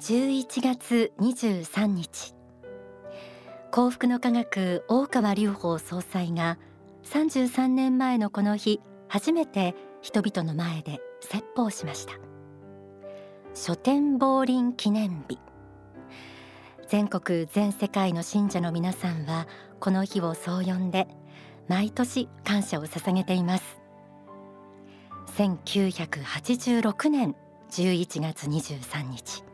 [0.00, 2.32] 11月23日。
[3.72, 6.56] 幸福の科学大川隆法総裁が
[7.02, 12.12] 33年前のこの日初めて人々の前で説法しました。
[13.54, 15.40] 書店亡林記念日。
[16.86, 19.48] 全国全世界の信者の皆さんは
[19.80, 21.08] この日をそう呼んで
[21.66, 23.80] 毎年感謝を捧げています。
[25.36, 27.34] 1986年
[27.72, 29.47] 11月23日。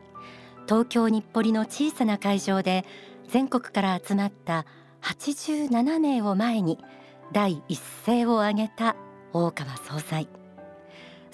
[0.67, 2.85] 東京日暮里の小さな会場で
[3.27, 4.65] 全国から集まった
[5.01, 6.79] 87名を前に
[7.31, 8.95] 第一声を挙げた
[9.33, 10.27] 大川総裁。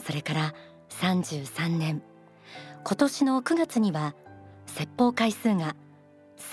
[0.04, 0.54] それから
[0.90, 2.02] 33年。
[2.84, 4.16] 今年の9月には
[4.66, 5.76] 説法回数が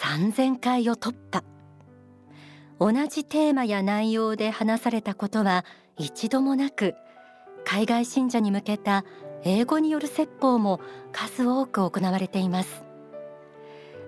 [0.01, 1.43] 3000回を突破。
[2.79, 5.65] 同じテーマや内容で話されたことは
[5.97, 6.95] 一度もなく
[7.65, 9.05] 海外信者に向けた
[9.45, 10.81] 英語による説法も
[11.13, 12.83] 数多く行われています。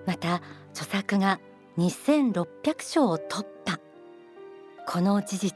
[0.05, 1.39] また著作が
[1.77, 2.45] 2600
[2.79, 3.79] 章を突破
[4.87, 5.55] この事実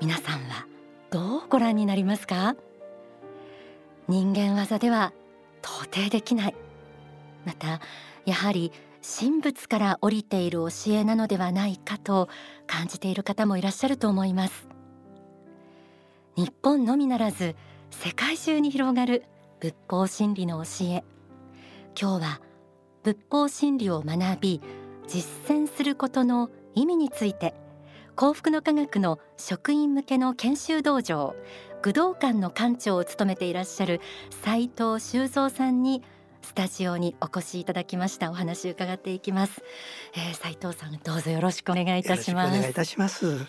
[0.00, 0.66] 皆さんは
[1.10, 2.56] どうご覧になりますか？
[4.08, 5.12] 人間技では
[5.62, 6.54] 到底できない。
[7.46, 7.80] また
[8.26, 8.72] やはり
[9.18, 12.28] 神仏から降りている教えなのではないかと
[12.66, 14.66] 感じている方もいらっしゃると思います。
[16.36, 17.54] 日本のみならず
[17.90, 19.24] 世界中に広がる
[19.60, 21.04] 仏法真理の教え。
[22.00, 22.40] 今日は
[23.02, 24.60] 仏法真理を学び
[25.06, 27.54] 実践することの意味について
[28.16, 31.36] 幸福の科学の職員向けの研修道場
[31.82, 34.00] 武道館の館長を務めていらっしゃる
[34.42, 36.02] 斉藤修造さんに
[36.42, 38.30] スタジオにお越しいただきました。
[38.30, 39.62] お話伺っていきます、
[40.14, 42.56] えー、斉藤さんどうぞよろしくお願いいたします。
[42.56, 43.46] お願いいたします。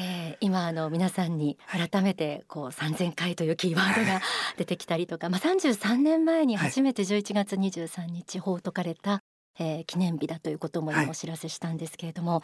[0.00, 4.20] えー、今あの皆さんに改めてこう3000回というキーワードが
[4.56, 9.22] 出てきたりとか、まあ、33年前に初めて11月23日法解かれた、
[9.58, 12.38] えー、記念日だということも今お知らせしたんですけれども、は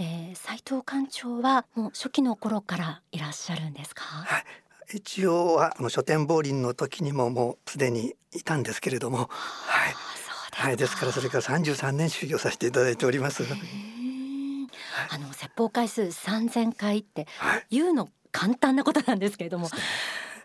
[0.00, 4.44] い、えー、斉藤館長はもう初期の頃からいらっしゃるんですか、はい、
[4.96, 9.94] 一応は書店亡林の時にももうすでにいたんですけれども、はい、
[10.50, 13.44] はい、ですからそれから33年修行させていただいております。
[15.10, 17.26] あの説法回数3000回って
[17.70, 19.68] 言うの簡単なことなんですけれども、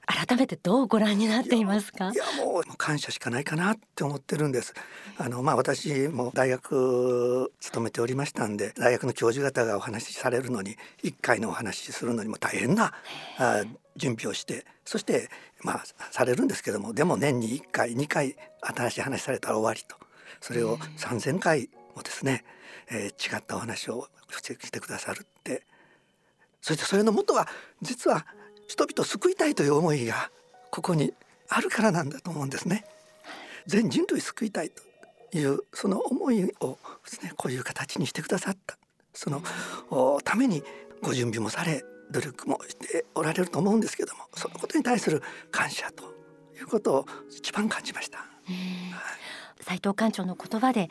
[0.06, 2.12] 改めてどうご覧になっていますか？
[2.12, 4.74] いやもう感謝しかないかなって思ってるんです。
[5.18, 12.94] あのまあ私も大学勤めておりましたんで大学の教授方がお話しされるのに1回のお話しするのにも大変な
[13.38, 13.64] あ
[13.96, 15.30] 準備をしてそして
[15.64, 19.96] まあされるんですけどもでも年に1回2回新しい話されたら終わりと。
[20.40, 22.44] それを3,000回もですね、
[22.90, 25.64] えー、違ったお話をしてくださるって
[26.62, 27.48] そしてそれのもとは
[27.82, 28.26] 実は
[28.68, 30.32] 人々を救いたいという思いが
[30.70, 31.14] ここに
[31.50, 32.86] あるからなんだと思うんですね。
[33.68, 38.78] 全人類救いたいというその思いをですねこういう形にしてくださった
[39.14, 39.42] その
[40.24, 40.64] ために
[41.02, 45.22] ご準備もされ努力もしておられると思うんですけどもそのことに対する
[45.52, 46.04] 感謝と
[46.58, 48.20] いうことを一番感じました。
[48.20, 50.90] はい、斉藤館長の言葉で、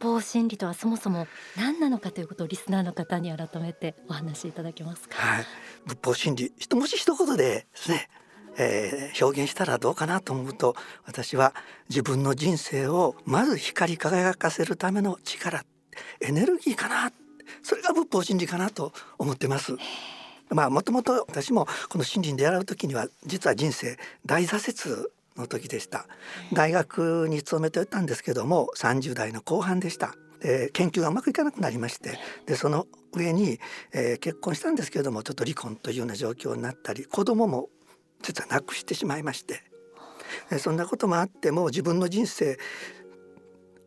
[0.00, 5.16] 法真理とはそもそも何なのかということをリスナーの方に改めてお話しいただけますか？
[5.16, 5.44] はい、
[5.86, 8.08] 仏法真理一文字一言でですね、
[8.56, 10.74] えー、表現したらどうかなと思うと
[11.04, 11.54] 私は
[11.88, 15.64] 自分の人生をまず光り輝かせるための力
[16.20, 17.12] エネルギーかな
[17.62, 19.76] それが仏法真理かなと思ってます。
[20.50, 23.96] まあもともと私もこの真理に出会う時には実は人生
[24.26, 26.06] 大挫折の時でした。
[26.52, 30.14] 大学に勤めてたんですけども30代の後半でした。
[30.40, 33.60] で研究がうまくいかなくなりましてでその上に、
[33.92, 37.68] えー、結婚したんですけどもちょっと離婚というような状況になったり子供も
[38.22, 39.62] 実は亡くしてしまいまして
[40.58, 42.58] そんなこともあっても自分の人生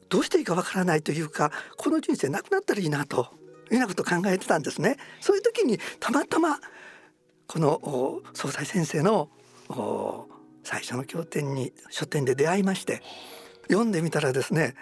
[0.10, 3.30] どうしていいかわからないというかこの人生なくなったらいいなと
[3.72, 4.98] いうようなことを考えてたんですね。
[5.20, 6.60] そういう時にたまたま
[7.48, 9.30] この総裁先生の
[10.64, 13.02] 最初の経典に書店で出会いまして
[13.68, 14.76] 読んでみたらですね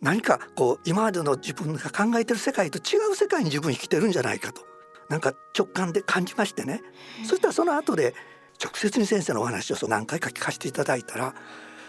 [0.00, 4.62] 何かこう今までの自分が考えてる世界と違う世界に自分生きてるんじゃないかと
[5.08, 6.82] なんか直感で感じましてね、
[7.24, 8.14] そしたらその後で
[8.62, 11.34] 直接に先生のお話を何回か聞かせていただいたら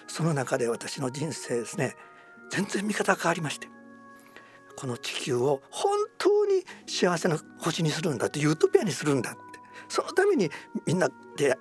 [0.08, 1.96] その中で私の人生ですね
[2.50, 3.68] 全然見方が変わりまして
[4.76, 9.40] この地球を本当に幸せな星にするんだってユートピアにするんだって
[9.90, 10.50] そのために
[10.86, 11.58] みんなで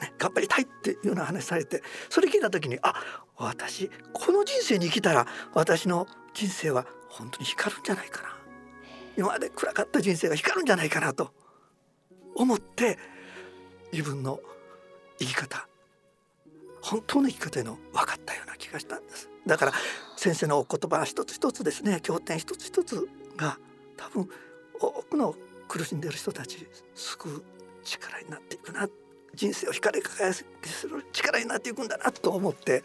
[0.00, 2.94] ね、頑張りたいっていうような話されてそれ聞いた時にあ
[3.36, 8.28] 私この人生に生きたら私の人生は本当に光るんじゃないかな。
[9.16, 11.32] 今まで暗かった人生が光るんじゃないかなと
[12.34, 12.98] 思って
[13.92, 14.40] 自分の
[15.18, 15.68] 生き方
[16.80, 19.28] 本当の生き方の分かったような気がしたんです。
[19.46, 19.72] だから
[20.16, 23.58] 先生のお言葉一つ一つですね経典一つ一つが
[23.96, 24.28] 多分
[24.80, 25.34] 多くの
[25.68, 27.42] 苦しんでいる人たち救う
[27.84, 29.01] 力になっていくなって
[29.34, 32.82] 人生を光り輝かせる力になっていくんだなと思って、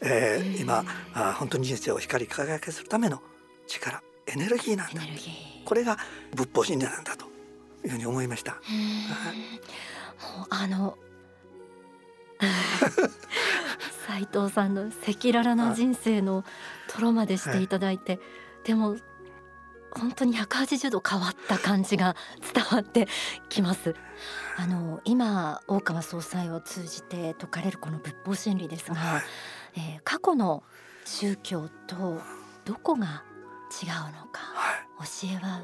[0.00, 3.22] えー、今あ本当に人生を光り輝かせるための
[3.66, 5.00] 力エネルギーなんだ
[5.64, 5.96] これが
[6.34, 7.26] 仏法真理なんだと
[7.84, 8.60] いうふうに思いました。
[10.50, 10.98] あの
[14.06, 16.44] 斉藤さんの赤裸々な人生の
[16.88, 18.20] トロまでしていただいて、はい、
[18.64, 18.96] でも
[19.92, 22.16] 本当に180度変わった感じが
[22.54, 23.08] 伝わって
[23.48, 23.94] きます。
[24.56, 29.22] あの今大川総裁を通じて説かれるこの仏法真理ですが、はい、
[29.76, 30.62] えー、過去の
[31.04, 32.20] 宗教と
[32.64, 33.24] どこが
[33.82, 35.62] 違うのか、はい、教えは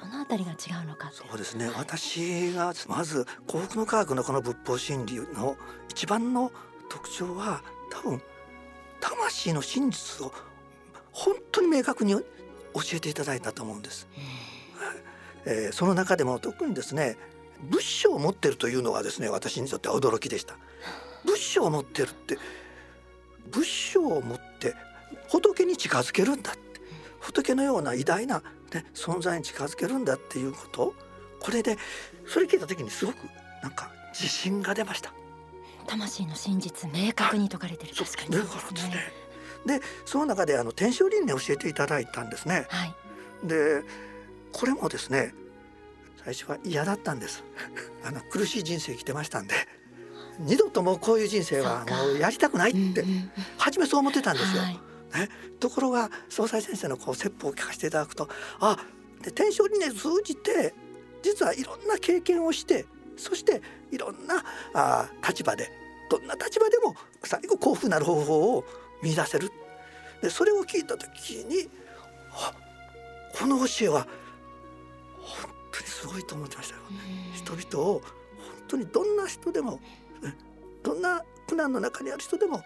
[0.00, 1.70] どのあたりが違うのかそうですね。
[1.76, 5.56] 私がまず幸福の科学のこの仏法真理の
[5.88, 6.50] 一番の
[6.88, 8.22] 特徴は多分
[9.00, 10.32] 魂の真実を
[11.10, 12.14] 本当に明確に
[12.74, 14.08] 教えていただいたと思うんです。
[15.44, 17.16] えー、その中でも特にですね
[17.68, 20.56] 仏書を持ってるというのはですね私にとっては驚きでした。
[21.24, 22.38] 仏書を持ってるって
[23.50, 24.74] 仏書を持って
[25.28, 26.60] 仏に近づけるんだって
[27.20, 28.42] 仏のような偉大な、
[28.72, 30.94] ね、存在に近づけるんだっていうこと
[31.40, 31.76] これで
[32.26, 33.16] それ聞いた時にすごく
[33.62, 35.12] なんか自信が出ました。
[35.86, 39.21] 魂の真実明確に説かれてる、確かにそうですね。
[39.66, 42.66] でその中であの天正輪廻を教えていただいたんですね。
[42.68, 42.94] はい、
[43.44, 43.82] で
[44.52, 45.34] これもですね
[46.24, 47.44] 最初は嫌だったんです。
[48.04, 49.54] あの苦しい人生生きてましたんで。
[50.38, 53.04] 二度ともうこういう人生はもうやりたくないって
[53.58, 54.62] 初めそう思ってたんですよ。
[54.62, 54.80] はい、
[55.20, 55.28] ね、
[55.60, 58.78] ところが総裁先生のこう説法を聞かせていただくとあ
[59.22, 60.74] で天正輪廻通じて
[61.22, 62.86] 実はいろんな経験をして
[63.16, 64.42] そしていろんな
[64.74, 65.70] あ立場で
[66.10, 68.64] どんな立場でも最後幸福なる方法を
[69.02, 69.50] 見出せる。
[70.20, 71.68] でそれを聞いた時に
[72.30, 72.54] あ
[73.34, 74.06] この教えは
[75.18, 76.82] 本当にすごいと思ってましたよ。
[77.34, 78.02] 人々を本
[78.68, 79.80] 当にどんな人でも
[80.82, 82.62] どんな苦難の中にある人でも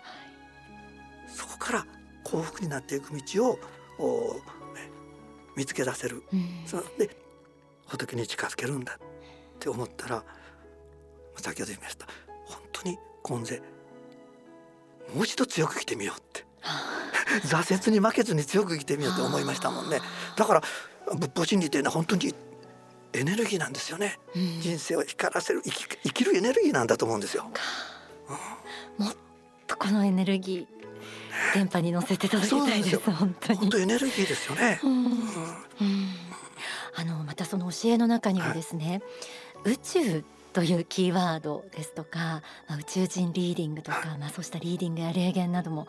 [1.29, 1.87] そこから
[2.25, 3.59] 幸福になっていく道
[3.99, 4.41] を
[5.57, 7.11] 見つけ出せる、うん、そで
[7.87, 8.99] 仏に近づけるんだっ
[9.59, 10.25] て思ったら
[11.37, 12.07] 先ほど言いました。
[12.45, 13.63] 本当に今世
[15.15, 16.45] もう一度強く生きてみようって。
[17.45, 20.01] 挫折に負けずに強く生きてみようと思いましたもんね。
[20.37, 20.63] だから
[21.15, 22.35] 仏法真理というのは本当に
[23.13, 27.47] エネルギーなんですよね、うん、人生を光らせる生き生きるエネルギーなんだと思うんですよ、
[28.99, 29.17] うん、もっ
[29.67, 33.59] とこのエネルギー電波に乗せて届けたいです本当に。
[33.59, 35.07] 本当エネルギーですよね、うん、
[36.97, 39.01] あのまたその教えの中にはですね、
[39.65, 40.25] はい、宇宙
[40.57, 45.87] というキーワードですとか、まあ、宇宙人リーディングとか、はい、まあ、そうしたリーディングや霊言なども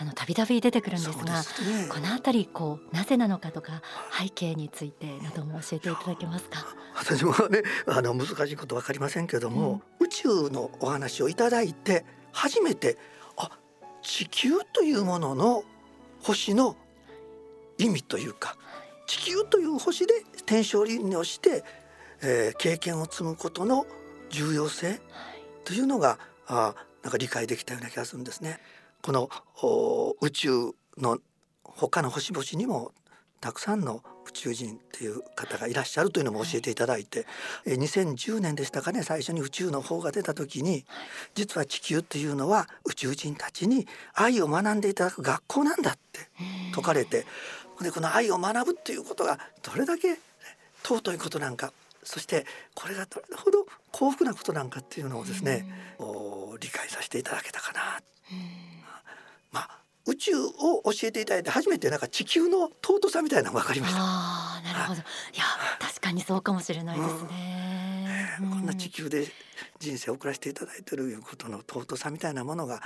[0.00, 3.82] あのたびたび出てくるんですが、ね、この辺りこうなぜなのかとか
[4.20, 6.66] 背景についてなども教えていただけますか？
[6.98, 12.98] 私もねあの難しいことわかりませんけれども、うん、宇宙のお話をいただいて初めて
[13.36, 13.48] あ
[14.02, 15.62] 地球というものの
[16.20, 16.76] 星の
[17.78, 18.56] 意味というか
[19.06, 20.14] 地球という星で
[20.46, 21.62] 天正輪廻をして、
[22.22, 23.86] えー、経験を積むことの
[24.30, 25.00] 重要性？
[25.64, 28.58] というのが、あなんか理解できたような気がするんですね。
[29.02, 29.30] この
[30.20, 30.50] 宇宙
[30.98, 31.18] の
[31.64, 32.92] 他の星々にも
[33.40, 37.26] たくさんの宇宙人っていう方がいらっしゃるというのも教えていただいて、
[37.64, 40.84] はい、2010年でしたかね最初に宇宙の方が出た時に
[41.34, 46.20] 実は地球っていうのは宇宙人たちに愛を学んでいただく学校なんだって
[46.70, 47.24] 説かれて
[47.80, 50.18] でこの愛を学ぶっていうことがどれだけ
[50.82, 55.66] 尊いことなんかそしてこれがどれほど幸福なことなんかっていうのをですね、
[56.60, 58.00] 理解させていただけたかな。
[59.52, 63.98] まあ宇宙を教えていただいて初めてなんか地球の尊さみたいなのが分かりました。
[64.00, 65.00] あなるほど。
[65.00, 65.02] い
[65.36, 65.44] や
[65.78, 68.38] 確かにそうかもしれないですね。
[68.40, 69.26] うん、こんな地球で
[69.78, 72.82] 人生を送らせていただいているいうことの尊さみたいなものが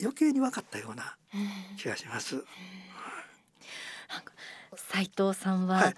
[0.00, 1.16] 余計に分かったような
[1.78, 2.44] 気がします。
[4.76, 5.94] 斉藤さんは、はい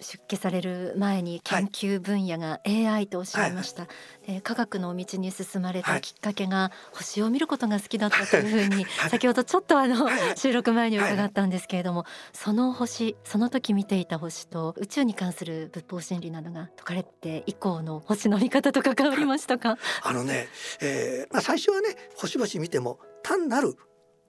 [0.00, 3.88] 出家される前に研究分野が AI とおっしゃいました、は
[4.28, 19.78] いはい、科学の道に進まれたきっかけが星を見ることが好きだったというふうに 先ほどちょっとあの収録前に伺ったんですけれどもその星その時見ていた星と宇宙に関する仏法真理などが説かれて以降の星の見方とか変わりましたか？
[20.02, 20.48] あのね、
[20.80, 23.76] えーまあ、最初はね星々見ても単なる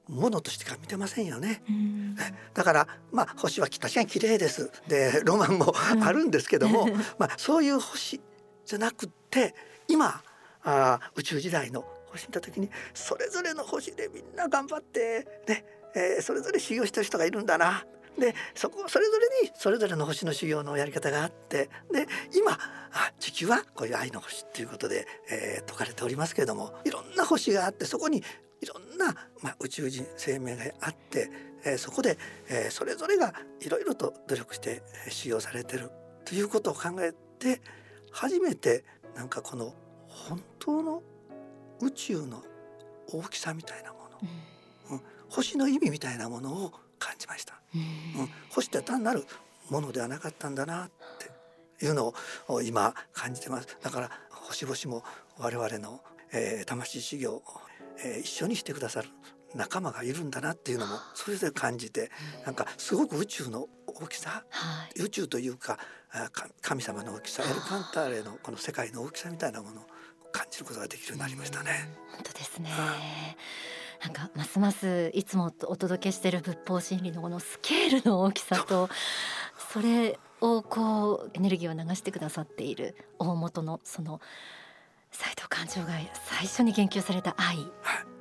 [0.07, 1.61] ものとしてか見てませんよね。
[2.53, 4.71] だからまあ星は確かに綺麗です。
[4.87, 8.21] でロマンもあるんですけども、 まあそういう星
[8.65, 9.55] じゃなくって
[9.87, 10.21] 今
[10.63, 17.85] あ宇宙時代の星見た時にそれぞれの星でみんな頑張ってね、えー、それぞれ修行してる人がいるんだな。
[18.17, 28.23] でそこそれぞれにそれぞれの星の修行のやり方があってで今あ地球はこういう愛の星っていうことで、えー、説かれておりますけれどもいろんな星があってそこに
[28.61, 31.29] いろんな、まあ、宇宙人生命があって、
[31.65, 32.17] えー、そこで、
[32.49, 35.91] えー、それぞれがいろいろと努力して修行されてる
[36.23, 37.61] ということを考えて
[38.11, 38.83] 初めて
[39.15, 39.73] なんかこの
[40.07, 41.03] 本当の
[41.81, 42.41] 宇宙の
[43.11, 44.19] 大きさみたいなもの、
[44.91, 49.25] うん、星の意味みたいなものを感じました、うん、星って単なる
[49.69, 52.13] ものではなかったんだなっていうの
[52.47, 53.77] を今感じてます。
[53.81, 55.03] だから星々も
[55.37, 57.43] 我々の、えー、魂修行、
[58.03, 59.09] えー、一緒にしてくださる
[59.55, 62.11] 仲間がいるんだなっていうのもそれぞれ感じて
[62.45, 65.79] なんかすごく宇宙の大きさ、はい、宇宙というか
[66.61, 69.85] 神様の大きさエル・カンターレのこの世界の大きさみたいなものを
[70.31, 71.89] 感じることができるようになりましたね。
[72.11, 72.69] 本当ですね、
[74.03, 78.89] なんかますますいつもお届けしている仏法真理のこのスケールの大きさと
[79.71, 84.19] それをこうエネルギーを流してくださっている大元のその
[85.15, 85.93] 斎藤館長が
[86.25, 87.65] 最初に言及された愛、はい、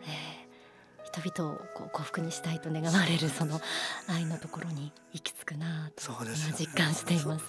[0.07, 3.61] えー、人々をこう幸福にしたいと願われるその
[4.09, 7.45] 愛のところに行き着くなと今実感しています。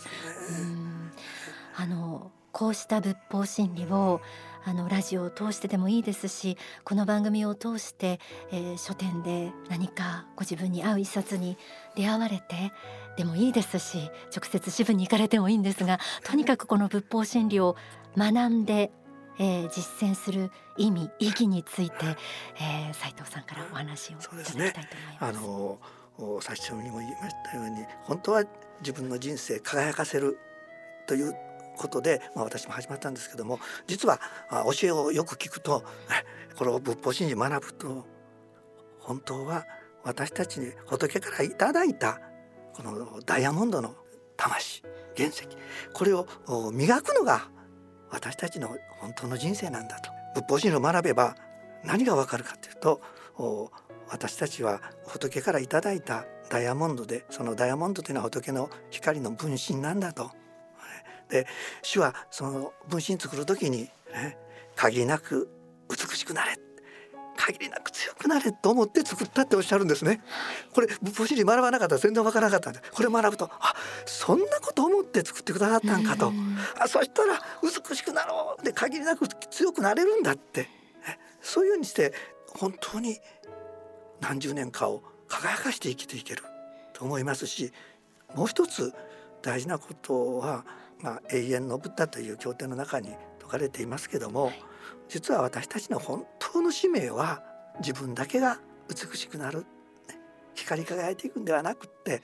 [0.62, 1.12] うん。
[1.78, 4.22] あのこうした仏法真理を
[4.64, 8.20] あのラジオを通してでもいいですしこの番組を通して、
[8.52, 11.58] えー、書店で何かご自分に合う一冊に
[11.96, 12.72] 出会われて
[13.18, 17.76] でもいいですし直接支部に行かれてもいいんですがとにかくこの仏法真理を
[18.18, 18.92] 学んで、
[19.38, 21.96] えー、実践する意味意義について、
[22.56, 24.80] えー、斉藤さんからお話をいただきたいと思います。
[24.80, 24.88] すね、
[25.20, 25.80] あの
[26.42, 28.44] 最初にも言いましたように本当は
[28.82, 30.38] 自分の人生輝かせる
[31.08, 31.36] という
[31.78, 34.20] ことで、まあ、私も始まったんですけども実は
[34.80, 35.84] 教えをよく聞くと
[36.58, 38.06] これを仏法真理学ぶと
[39.00, 39.66] 本当は
[40.04, 42.20] 私たちに仏からいただいた
[42.74, 43.96] このダイヤモンドの
[44.38, 44.84] 魂
[45.18, 45.48] 原石
[45.94, 46.28] これを
[46.72, 47.50] 磨くのが
[48.12, 50.12] 私たちの本当の人生なんだと。
[50.36, 51.36] 仏法真理を学べば
[51.84, 53.02] 何がわかるかというと
[54.10, 60.32] 私たちは仏からいただいたダイヤモンドでそのダイヤモンドというのは仏の光の分身なんだと。
[61.30, 61.48] で
[61.82, 64.38] 主はその分身作る時に、ね、
[64.76, 65.50] 限りなく
[65.90, 66.56] 美しくなれ。
[67.36, 70.22] 限りなく強くなれと思って作ったっておっしゃるんですね。
[70.74, 73.74] これ仏法真理学ばなかったら全然わからなかったんでこれ学ぶとあ
[74.06, 76.32] そんなこと思って作ってくださったんかと。
[76.80, 80.70] あそしたら美しくなろうで限りなく強くなれるんだって。
[81.42, 82.12] そういうようにして
[82.48, 83.20] 本当に
[84.20, 86.42] 何十年かを輝かして生きていける
[86.94, 87.72] と思いますし
[88.34, 88.94] もう一つ
[89.44, 90.66] 大事なことは
[91.02, 94.64] まあ、永遠のブッダという経典の中に説かれていますけども、はい、
[95.08, 97.44] 実は私たちの本当の使命は
[97.80, 98.60] 自分だけが
[98.90, 99.66] 美しくなる、ね、
[100.54, 102.22] 光り輝いていくんではなくって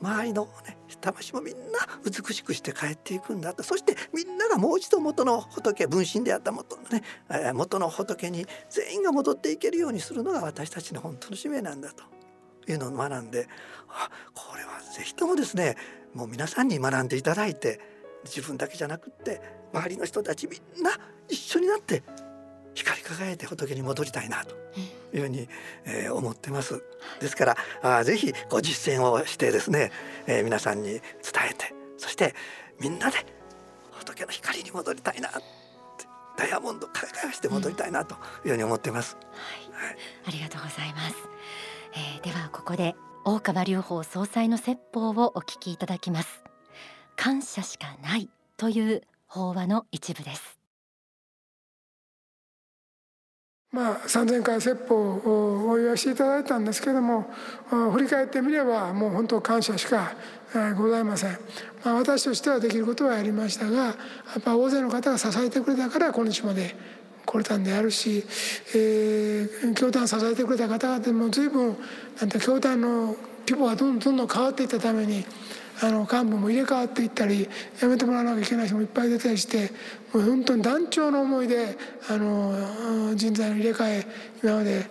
[0.00, 1.62] 周りの、ね、魂もみんな
[2.04, 7.02] 美しくして帰っていくんだとそしてみんながもう一度元の仏分身であった元のね
[7.52, 12.04] 元の仏に全員が戻っていけるようにするのが私たちの本当の使命なんだと。
[12.66, 13.48] いうのを学んで
[13.88, 15.76] あこれは是非ともですね
[16.14, 17.80] もう皆さんに学んでいただいて
[18.24, 19.40] 自分だけじゃなくって
[19.72, 20.92] 周りの人たちみんな
[21.28, 22.02] 一緒になって
[22.74, 24.54] 光り輝いて仏に戻りたいなと
[25.12, 25.48] いうふうに、
[25.84, 26.82] えー、思ってます。
[27.20, 29.92] ですからあぜひご実践をしてですね、
[30.26, 31.00] えー、皆さんに伝
[31.50, 32.34] えてそして
[32.80, 33.18] みんなで
[33.92, 35.30] 仏の光に戻りたいな
[36.36, 39.16] ダイヤモンド輝かして戻りたいなというふうに思っています。
[39.16, 39.22] は
[39.82, 41.16] い、はい、ありがとうございます。
[41.94, 46.44] えー、ではここで大川隆法総裁の説法をお聞きいただきます。
[47.16, 50.53] 感謝しかないという法話の一部です
[53.74, 57.26] まあ、3,000回説法をお祝いしていただいたんですけども
[57.92, 60.14] 振り返ってみればもう本当感謝しか
[60.78, 61.30] ございません、
[61.84, 63.94] まあ、私としてはできることはやりましたがや
[64.38, 66.76] っぱ大勢の方が支えてくれたから今日まで
[67.26, 68.24] 来れたんであるし、
[68.76, 71.76] えー、教団支えてくれた方々も随分
[72.20, 73.16] なんて教団の
[73.46, 75.24] 規模がどんどんどん変わっていったために
[75.82, 77.48] あの幹部も入れ替わっていったり
[77.78, 79.70] 辞めてもらわなきゃいけない人もいっぱい出たりして
[80.12, 81.76] もう本当に団長の思いで
[82.08, 84.06] あの人材の入れ替え
[84.42, 84.86] 今まで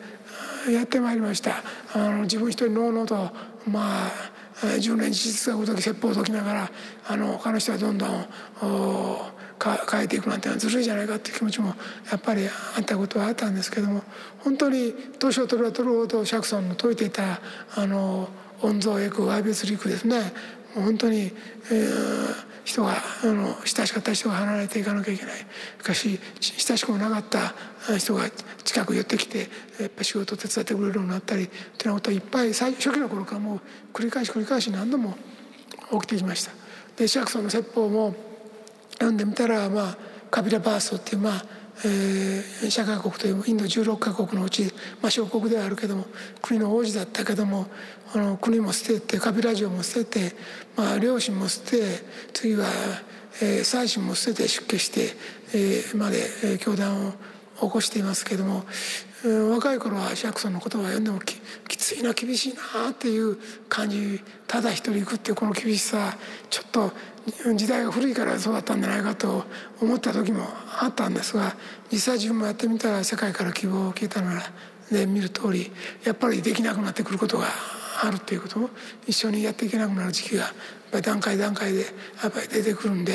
[0.69, 1.63] やってまいりました。
[1.93, 3.15] あの自分一人のうのうと
[3.67, 4.11] まあ
[4.61, 6.71] 10年事実がごとき説法を解きながら
[7.07, 8.09] あの他の人はどんどん
[9.89, 11.75] 変えていくなんてずるいじゃないかっていう気持ちも
[12.11, 14.03] やっぱりあったことはあったんですけども
[14.39, 17.39] 本当に年を取れば取るほど釈尊の説いていた
[17.75, 18.27] あの
[18.61, 20.19] 御蔵役愛別陸ですね
[20.75, 25.45] もう本当に、えー、人があの親しかった人が離れていかなきゃいけないし
[25.83, 27.53] かし親しくもなかった
[27.97, 28.29] 人が
[28.63, 33.59] 近く寄ってきてやっぱ仕事を手伝ってくれるようになったりってなことはいっぱい最初期の頃からもう
[33.93, 35.15] 繰り返し繰り返し何度も
[35.91, 36.51] 起きてきました。
[36.95, 38.15] でシャクソンの説法も
[38.93, 39.97] 読んでみたら、まあ、
[40.29, 41.45] カビラバーストっていうまあ
[41.85, 44.65] えー、社会国というインド16カ国のうち、
[45.01, 46.05] まあ、小国ではあるけども
[46.41, 47.67] 国の王子だったけども
[48.13, 50.35] あの国も捨ててカビラ城も捨てて、
[50.77, 51.81] まあ、両親も捨て
[52.31, 52.67] 次は、
[53.41, 55.15] えー、妻子も捨てて出家して、
[55.53, 57.13] えー、まで、えー、教団を
[57.61, 58.65] 起こしていますけども、
[59.25, 61.35] えー、若い頃はシャクソンの言葉を読んでもき
[61.67, 66.15] きついな厳しいなっていう感じただ一人行くっていうこの厳しさ
[66.49, 66.91] ちょっと
[67.55, 69.45] 時代が古いからそうだったんじゃないかと
[69.81, 70.45] 思った時も
[70.79, 71.55] あったんですが
[71.91, 74.41] 実際自分もやってみたら世界から希望を聞いたなら
[74.91, 75.71] で見る通り
[76.03, 77.47] やっぱりできなくなってくることが
[78.01, 78.69] あるっていうことを
[79.07, 80.51] 一緒にやっていけなくなる時期が
[81.01, 81.85] 段階段階で
[82.21, 83.13] やっぱり出てくるんで、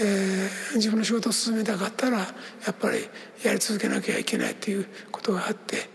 [0.00, 2.26] えー、自分の仕事を進めたかったらや
[2.70, 2.98] っぱり
[3.44, 5.88] やり続けなきゃいけないっていうことがあって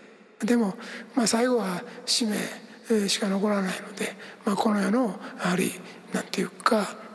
[0.45, 0.75] でも、
[1.15, 5.71] まあ、最後は使命しか残らないので、まあ、この世のやはり
[6.13, 7.06] なんていうか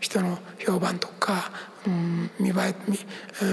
[0.00, 1.50] 人の評判とか、
[1.86, 2.98] うん、見栄え見,、
[3.42, 3.44] う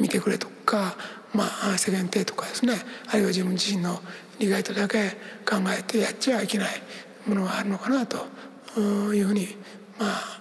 [0.00, 0.96] ん、見てくれとか、
[1.34, 2.74] まあ、世間体とかですね。
[3.08, 4.00] あるいは自分自身の
[4.38, 5.10] 利害とだけ
[5.48, 6.82] 考えてやっちゃいけない
[7.26, 8.26] ものがあるのかなと
[9.12, 9.56] いうふうに
[9.98, 10.40] まあ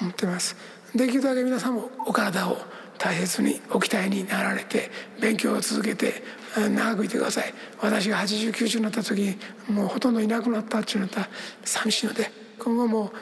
[0.00, 0.56] 思ってます。
[0.94, 2.58] できるだけ皆さんもお体を
[2.98, 4.90] 大切にお鍛えになられて
[5.20, 6.22] 勉強を続けて
[6.56, 7.54] 長くいてください。
[7.80, 9.38] 私が8090になった時
[9.68, 11.28] もうほとんどいなくなったっていうのは
[11.64, 13.12] 寂しいので今後も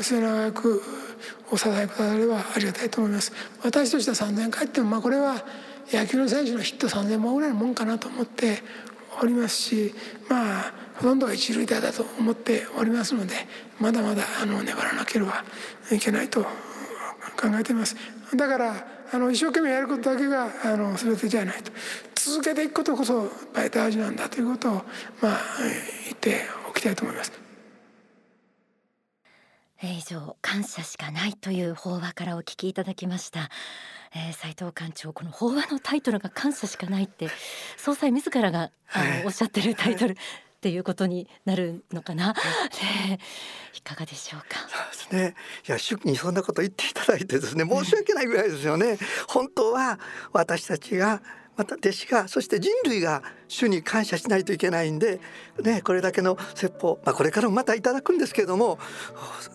[0.00, 0.82] 末永く
[1.50, 3.32] お支えくださればありがたいと思います。
[3.62, 5.44] 私としては3,000回ってもまあこれは
[5.90, 8.62] 野球の選手のヒット3,000本ぐらいのもんかなと思って
[9.20, 9.94] おりますし
[10.28, 13.34] まあほとんどが一塁打だと思っておりますので
[13.78, 15.44] まだまだあの粘らなければ
[15.90, 17.96] いけないと考えています。
[18.34, 21.72] だからあの一生懸命やることだけがあの全てじゃないと。
[22.14, 24.74] 続けていくことこそ大事なんだということを
[25.20, 25.40] まあ
[26.04, 27.41] 言っておきたいと思います。
[29.88, 33.50] 以上感謝しかないという法話からお聞きいただきました、
[34.14, 37.28] えー、斉藤館長この法話のタイトルが感謝しかないって
[37.76, 40.16] 総裁自らが あの、おっしゃってるタイトル、っ
[40.62, 43.18] ていうことになるのかな、ね、
[43.74, 44.60] いかがでしょうか？
[44.68, 45.34] そうですね。
[45.66, 48.96] いや主にそんなこと言っていただいてですね申し訳ないぐらいですよね。
[49.26, 49.98] 本当は
[50.32, 51.20] 私たちが
[51.56, 55.20] また弟子がそして人類が主に感謝しないといけないんで、
[55.62, 58.78] ね、これだけの説法、まあ、これからもまたいただくんですけれども、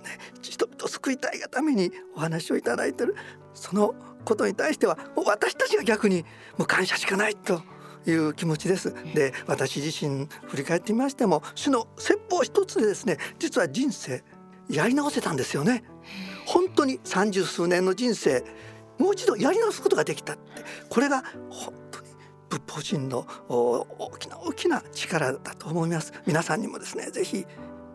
[0.03, 3.15] ね、人々を救いたいがためにお話をいただいてる
[3.53, 6.23] そのことに対してはもう私たちが逆に
[6.57, 7.62] もう感謝しかないと。
[8.10, 8.93] いう気持ちです。
[9.13, 14.23] で私自身振り返ってみましても主の説法一つでですね実は人生
[14.69, 15.83] やり直せたんですよね。
[16.45, 18.45] 本当に三十数年の人生
[18.97, 20.43] もう一度やり直すことができたって
[20.89, 21.23] これが
[22.60, 27.46] 仏法人の大きな大きな力だと思います皆さんにもですねぜひ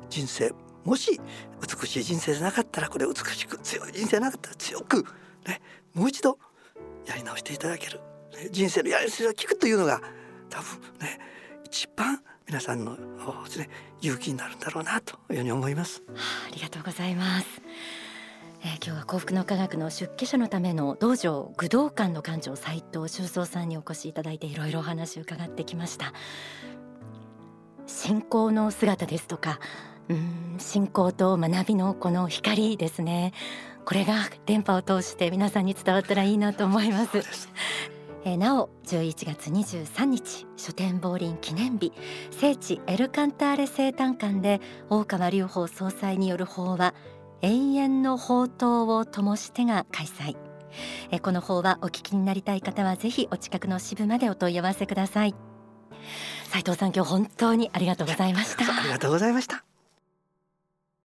[0.09, 0.53] 人生
[0.85, 1.21] もし
[1.61, 5.05] 美しい人生でなかったらこれ美しく強い人生でなかったら強く、
[5.47, 5.61] ね、
[5.95, 6.39] もう一度
[7.07, 8.01] やり直していただける、
[8.35, 10.01] ね、人生のやり直しを聞くというのが
[10.51, 11.19] 多分ね
[11.65, 13.71] 一番皆さんのですね
[14.01, 16.03] 勇気になるんだろうなというふうに思います。
[16.09, 17.47] ありがとうございます。
[18.65, 26.13] えー、今日は幸福の科学の出家者のための道場武道館の館長斉藤修造さんにお越しいただいていろいろお話を伺ってきました。
[27.87, 29.59] 信仰の姿ですとか
[30.09, 33.33] うん信仰と学びのこの光ですね。
[33.85, 34.15] これが
[34.47, 37.19] 電波を通して皆さんに伝わったらいいなと思います。
[38.25, 41.93] えー、なお11月23日書店亡林記念日
[42.31, 46.95] 聖地エルカンターレ生誕館で大川隆法総裁による法話
[47.43, 50.37] 永遠の宝刀を灯してが開催。
[51.11, 55.35] えこの方はお聞きになりたい方はぜひお近くの支部までお問い合わせください。
[56.49, 58.65] 斉藤さん今日本当にありがとうございました。
[58.65, 59.65] ありがとうございました。